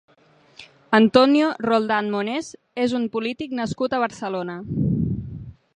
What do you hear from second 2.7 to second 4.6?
és un polític nascut a Barcelona.